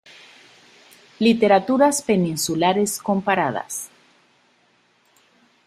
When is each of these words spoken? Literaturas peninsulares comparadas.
Literaturas 1.19 2.01
peninsulares 2.01 2.97
comparadas. 3.09 3.91